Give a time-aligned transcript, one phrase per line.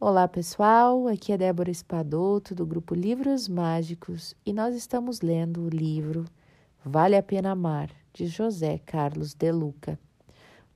[0.00, 5.68] Olá pessoal, aqui é Débora Espadoto do grupo Livros Mágicos e nós estamos lendo o
[5.68, 6.24] livro
[6.84, 9.98] Vale a Pena Amar, de José Carlos de Luca.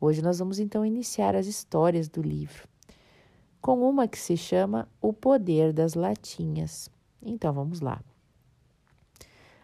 [0.00, 2.66] Hoje nós vamos então iniciar as histórias do livro,
[3.61, 6.91] com uma que se chama O Poder das Latinhas.
[7.23, 8.02] Então vamos lá.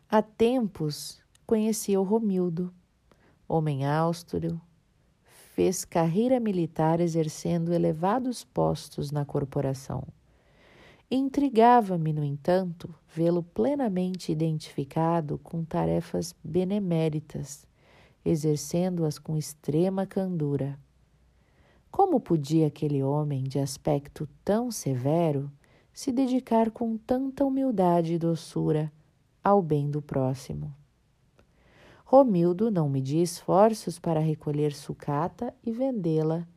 [0.09, 2.72] Há tempos conhecia o Romildo,
[3.48, 4.61] homem austro,
[5.59, 10.04] fez carreira militar exercendo elevados postos na corporação.
[11.10, 17.66] Intrigava-me, no entanto, vê-lo plenamente identificado com tarefas beneméritas,
[18.24, 20.79] exercendo-as com extrema candura.
[21.90, 25.51] Como podia aquele homem de aspecto tão severo
[25.93, 28.93] se dedicar com tanta humildade e doçura
[29.43, 30.73] ao bem do próximo?
[32.10, 36.48] Romildo não media esforços para recolher sucata e vendê-la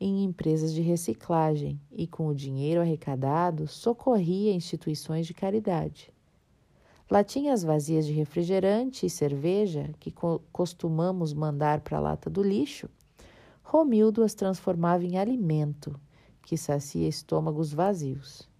[0.00, 6.12] em empresas de reciclagem e, com o dinheiro arrecadado, socorria instituições de caridade.
[7.08, 12.90] Latinhas vazias de refrigerante e cerveja, que co costumamos mandar para a lata do lixo,
[13.62, 15.94] Romildo as transformava em alimento
[16.44, 18.50] que sacia estômagos vazios.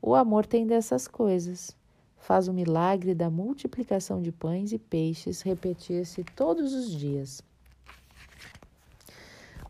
[0.00, 1.76] O amor tem dessas coisas
[2.24, 7.42] faz o milagre da multiplicação de pães e peixes repetir-se todos os dias.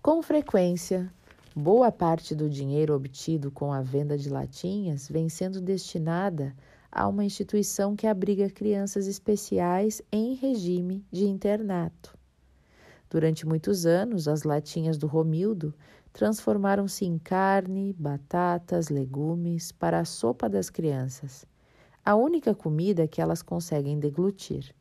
[0.01, 1.13] Com frequência,
[1.55, 6.55] boa parte do dinheiro obtido com a venda de latinhas vem sendo destinada
[6.93, 12.17] a uma instituição que abriga crianças especiais em regime de internato.
[13.11, 15.75] Durante muitos anos, as latinhas do Romildo
[16.13, 21.45] transformaram-se em carne, batatas, legumes para a sopa das crianças
[22.05, 24.75] a única comida que elas conseguem deglutir.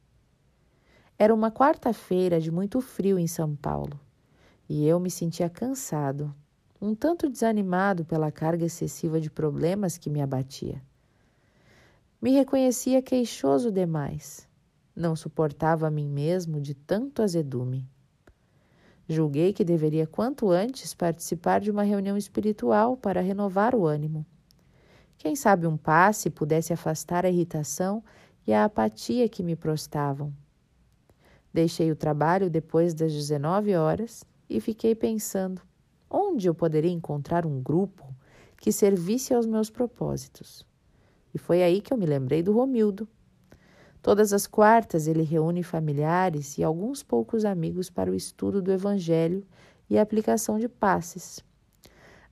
[1.17, 3.97] Era uma quarta-feira de muito frio em São Paulo
[4.67, 6.33] e eu me sentia cansado,
[6.81, 10.81] um tanto desanimado pela carga excessiva de problemas que me abatia.
[12.21, 14.47] Me reconhecia queixoso demais.
[14.95, 17.87] Não suportava a mim mesmo de tanto azedume.
[19.07, 24.25] Julguei que deveria quanto antes participar de uma reunião espiritual para renovar o ânimo.
[25.23, 28.03] Quem sabe um passe pudesse afastar a irritação
[28.45, 30.33] e a apatia que me prostavam.
[31.53, 35.61] Deixei o trabalho depois das 19 horas e fiquei pensando
[36.09, 38.05] onde eu poderia encontrar um grupo
[38.57, 40.67] que servisse aos meus propósitos.
[41.33, 43.07] E foi aí que eu me lembrei do Romildo.
[44.01, 49.47] Todas as quartas ele reúne familiares e alguns poucos amigos para o estudo do Evangelho
[49.89, 51.41] e a aplicação de passes.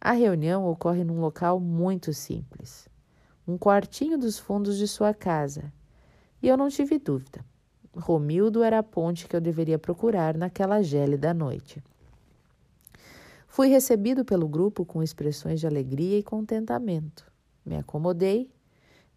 [0.03, 2.89] A reunião ocorre num local muito simples,
[3.47, 5.71] um quartinho dos fundos de sua casa.
[6.41, 7.45] E eu não tive dúvida.
[7.95, 11.83] Romildo era a ponte que eu deveria procurar naquela gélida noite.
[13.47, 17.31] Fui recebido pelo grupo com expressões de alegria e contentamento.
[17.63, 18.49] Me acomodei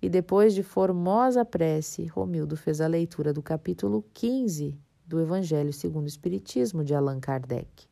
[0.02, 6.04] e, depois de formosa prece, Romildo fez a leitura do capítulo 15 do Evangelho segundo
[6.04, 7.86] o Espiritismo de Allan Kardec,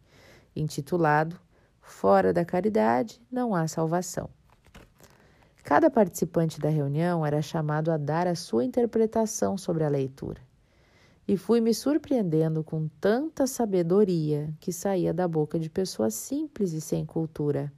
[0.54, 1.40] intitulado
[1.82, 4.30] Fora da caridade não há salvação.
[5.62, 10.40] Cada participante da reunião era chamado a dar a sua interpretação sobre a leitura.
[11.26, 16.80] E fui me surpreendendo com tanta sabedoria que saía da boca de pessoas simples e
[16.80, 17.72] sem cultura,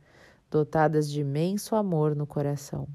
[0.50, 2.88] dotadas de imenso amor no coração.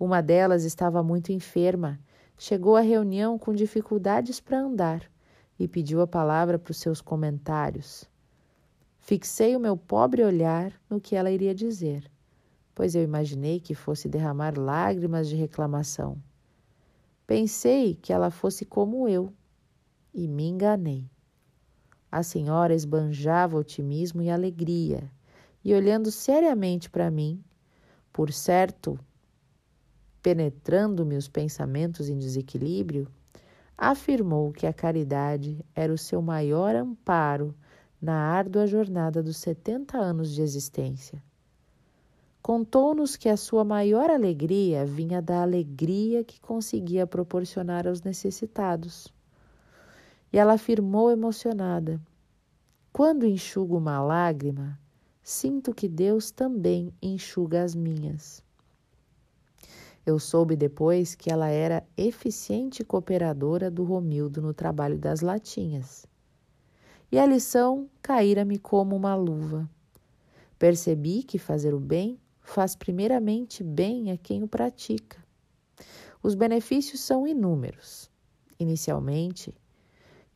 [0.00, 1.98] Uma delas estava muito enferma,
[2.38, 5.02] chegou à reunião com dificuldades para andar
[5.58, 8.07] e pediu a palavra para os seus comentários.
[9.08, 12.12] Fixei o meu pobre olhar no que ela iria dizer,
[12.74, 16.22] pois eu imaginei que fosse derramar lágrimas de reclamação.
[17.26, 19.32] Pensei que ela fosse como eu
[20.12, 21.10] e me enganei.
[22.12, 25.10] A senhora esbanjava otimismo e alegria,
[25.64, 27.42] e olhando seriamente para mim,
[28.12, 29.00] por certo,
[30.20, 33.08] penetrando-me os pensamentos em desequilíbrio,
[33.74, 37.54] afirmou que a caridade era o seu maior amparo
[38.00, 41.22] na árdua jornada dos 70 anos de existência.
[42.40, 49.08] Contou-nos que a sua maior alegria vinha da alegria que conseguia proporcionar aos necessitados.
[50.32, 52.00] E ela afirmou emocionada:
[52.92, 54.78] Quando enxugo uma lágrima,
[55.22, 58.42] sinto que Deus também enxuga as minhas.
[60.06, 66.06] Eu soube depois que ela era eficiente cooperadora do Romildo no trabalho das latinhas
[67.10, 69.68] e a lição caíra-me como uma luva.
[70.58, 75.18] Percebi que fazer o bem faz primeiramente bem a quem o pratica.
[76.22, 78.10] Os benefícios são inúmeros.
[78.58, 79.54] Inicialmente,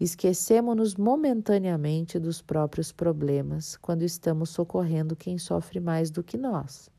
[0.03, 6.91] Esquecemos-nos momentaneamente dos próprios problemas quando estamos socorrendo quem sofre mais do que nós.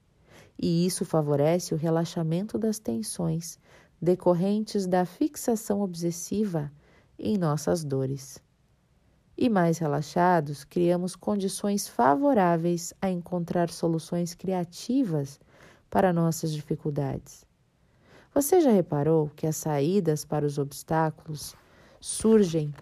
[0.58, 3.60] E isso favorece o relaxamento das tensões
[4.02, 6.72] decorrentes da fixação obsessiva
[7.20, 8.42] em nossas dores.
[9.38, 15.40] E mais relaxados, criamos condições favoráveis a encontrar soluções criativas
[15.90, 17.46] para nossas dificuldades.
[18.34, 21.56] Você já reparou que as saídas para os obstáculos
[22.00, 22.74] surgem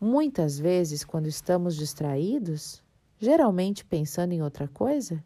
[0.00, 2.82] muitas vezes quando estamos distraídos,
[3.18, 5.22] geralmente pensando em outra coisa?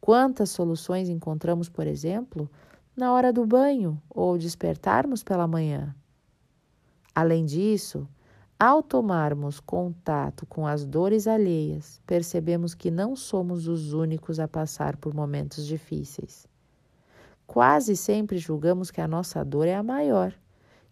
[0.00, 2.50] Quantas soluções encontramos, por exemplo,
[2.96, 5.94] na hora do banho ou despertarmos pela manhã?
[7.14, 8.08] Além disso,
[8.58, 14.96] ao tomarmos contato com as dores alheias, percebemos que não somos os únicos a passar
[14.96, 16.46] por momentos difíceis.
[17.46, 20.34] Quase sempre julgamos que a nossa dor é a maior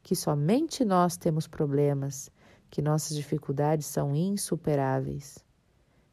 [0.09, 2.31] que somente nós temos problemas,
[2.71, 5.45] que nossas dificuldades são insuperáveis.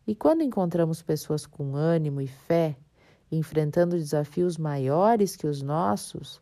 [0.06, 2.76] E quando encontramos pessoas com ânimo e fé,
[3.32, 6.42] enfrentando desafios maiores que os nossos,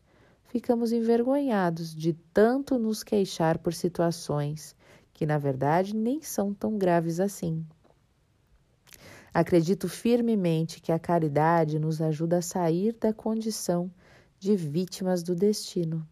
[0.53, 4.75] ficamos envergonhados de tanto nos queixar por situações
[5.11, 7.65] que, na verdade, nem são tão graves assim.
[9.33, 13.89] Acredito firmemente que a caridade nos ajuda a sair da condição
[14.37, 16.07] de vítimas do destino.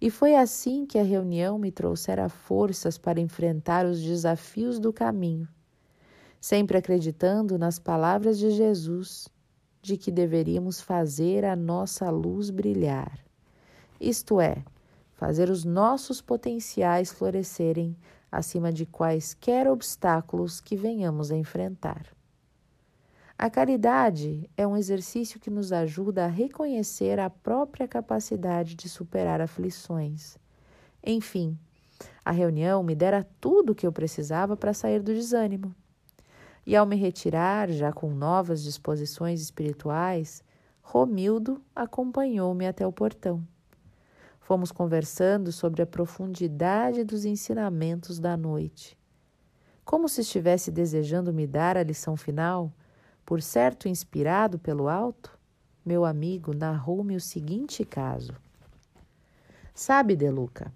[0.00, 5.48] E foi assim que a reunião me trouxera forças para enfrentar os desafios do caminho,
[6.40, 9.28] sempre acreditando nas palavras de Jesus
[9.88, 13.18] de que deveríamos fazer a nossa luz brilhar,
[13.98, 14.62] isto é,
[15.14, 17.96] fazer os nossos potenciais florescerem
[18.30, 22.06] acima de quaisquer obstáculos que venhamos a enfrentar.
[23.38, 29.40] A caridade é um exercício que nos ajuda a reconhecer a própria capacidade de superar
[29.40, 30.36] aflições.
[31.02, 31.58] Enfim,
[32.22, 35.74] a reunião me dera tudo o que eu precisava para sair do desânimo.
[36.68, 40.44] E ao me retirar, já com novas disposições espirituais,
[40.82, 43.42] Romildo acompanhou-me até o portão.
[44.38, 48.98] Fomos conversando sobre a profundidade dos ensinamentos da noite.
[49.82, 52.70] Como se estivesse desejando me dar a lição final,
[53.24, 55.38] por certo inspirado pelo alto,
[55.82, 58.34] meu amigo narrou-me o seguinte caso.
[59.74, 60.70] Sabe, Deluca,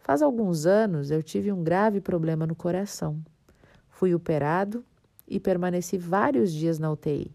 [0.00, 3.24] faz alguns anos eu tive um grave problema no coração.
[3.88, 4.84] Fui operado
[5.30, 7.34] e permaneci vários dias na UTI.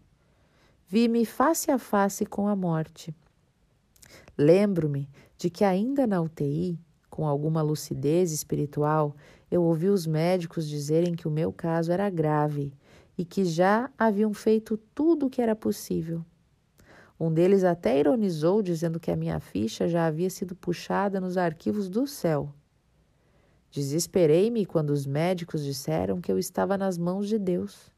[0.86, 3.12] Vi-me face a face com a morte.
[4.38, 5.08] Lembro-me
[5.38, 6.78] de que, ainda na UTI,
[7.10, 9.16] com alguma lucidez espiritual,
[9.50, 12.72] eu ouvi os médicos dizerem que o meu caso era grave
[13.16, 16.24] e que já haviam feito tudo o que era possível.
[17.18, 21.88] Um deles até ironizou, dizendo que a minha ficha já havia sido puxada nos arquivos
[21.88, 22.52] do céu.
[23.70, 27.90] Desesperei-me quando os médicos disseram que eu estava nas mãos de Deus.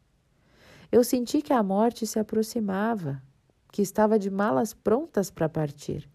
[0.90, 3.22] Eu senti que a morte se aproximava,
[3.70, 6.08] que estava de malas prontas para partir.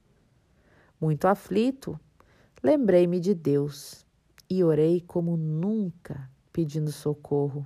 [1.00, 2.00] Muito aflito,
[2.64, 4.06] lembrei-me de Deus
[4.50, 7.66] e orei como nunca, pedindo socorro.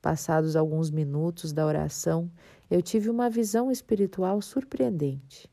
[0.00, 2.30] Passados alguns minutos da oração,
[2.70, 5.50] eu tive uma visão espiritual surpreendente.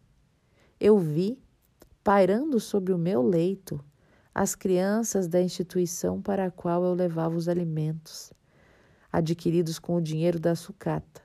[0.80, 1.38] Eu vi,
[2.04, 3.84] pairando sobre o meu leito,
[4.34, 8.32] as crianças da instituição para a qual eu levava os alimentos,
[9.12, 11.22] adquiridos com o dinheiro da sucata.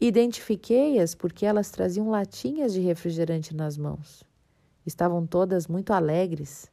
[0.00, 4.22] Identifiquei-as porque elas traziam latinhas de refrigerante nas mãos.
[4.84, 6.70] Estavam todas muito alegres.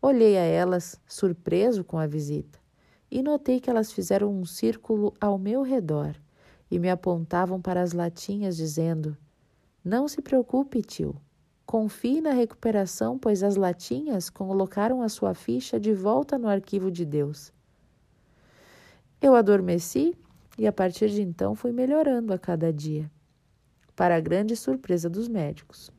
[0.00, 2.62] Olhei a elas, surpreso com a visita
[3.12, 6.16] e notei que elas fizeram um círculo ao meu redor
[6.70, 9.14] e me apontavam para as latinhas, dizendo:
[9.84, 11.14] Não se preocupe, tio.
[11.72, 17.02] Confie na recuperação, pois as latinhas colocaram a sua ficha de volta no arquivo de
[17.06, 17.50] Deus.
[19.22, 20.14] Eu adormeci
[20.58, 23.10] e a partir de então fui melhorando a cada dia,
[23.96, 25.90] para a grande surpresa dos médicos.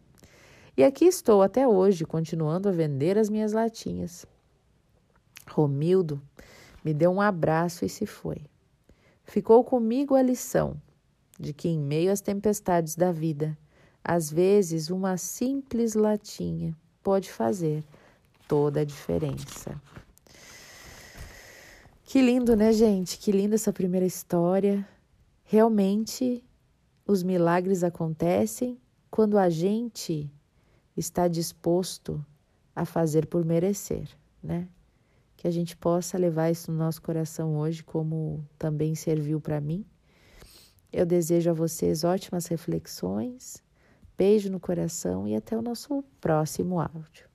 [0.77, 4.27] E aqui estou até hoje, continuando a vender as minhas latinhas.
[5.50, 6.22] Romildo
[6.86, 8.46] me deu um abraço e se foi.
[9.24, 10.80] Ficou comigo a lição
[11.39, 13.58] de que, em meio às tempestades da vida,
[14.03, 17.83] às vezes uma simples latinha pode fazer
[18.48, 19.79] toda a diferença.
[22.03, 23.17] Que lindo, né, gente?
[23.17, 24.88] Que linda essa primeira história.
[25.43, 26.43] Realmente,
[27.07, 28.77] os milagres acontecem
[29.10, 30.29] quando a gente
[30.95, 32.24] está disposto
[32.75, 34.07] a fazer por merecer,
[34.41, 34.67] né?
[35.43, 39.86] que a gente possa levar isso no nosso coração hoje, como também serviu para mim.
[40.89, 43.62] Eu desejo a vocês ótimas reflexões,
[44.17, 47.33] beijo no coração e até o nosso próximo áudio.